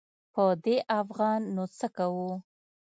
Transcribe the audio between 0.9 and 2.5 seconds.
افغان نو څه کوو.